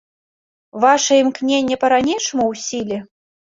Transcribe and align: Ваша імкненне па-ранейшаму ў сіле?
Ваша 0.85 1.13
імкненне 1.25 1.79
па-ранейшаму 1.85 2.43
ў 2.47 2.53
сіле? 2.67 2.97